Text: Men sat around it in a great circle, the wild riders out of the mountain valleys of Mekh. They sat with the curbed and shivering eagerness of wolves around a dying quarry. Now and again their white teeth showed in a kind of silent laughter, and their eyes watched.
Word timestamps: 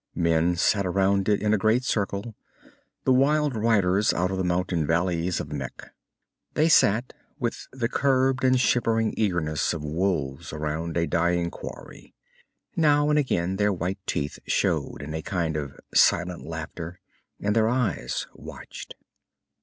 Men 0.15 0.55
sat 0.55 0.83
around 0.83 1.29
it 1.29 1.43
in 1.43 1.53
a 1.53 1.59
great 1.59 1.83
circle, 1.83 2.33
the 3.03 3.13
wild 3.13 3.55
riders 3.55 4.13
out 4.15 4.31
of 4.31 4.39
the 4.39 4.43
mountain 4.43 4.87
valleys 4.87 5.39
of 5.39 5.53
Mekh. 5.53 5.91
They 6.55 6.69
sat 6.69 7.13
with 7.37 7.67
the 7.71 7.87
curbed 7.87 8.43
and 8.43 8.59
shivering 8.59 9.13
eagerness 9.15 9.73
of 9.73 9.83
wolves 9.83 10.51
around 10.51 10.97
a 10.97 11.05
dying 11.05 11.51
quarry. 11.51 12.15
Now 12.75 13.11
and 13.11 13.19
again 13.19 13.57
their 13.57 13.71
white 13.71 13.99
teeth 14.07 14.39
showed 14.47 15.03
in 15.03 15.13
a 15.13 15.21
kind 15.21 15.55
of 15.55 15.79
silent 15.93 16.47
laughter, 16.47 16.99
and 17.39 17.55
their 17.55 17.69
eyes 17.69 18.25
watched. 18.33 18.95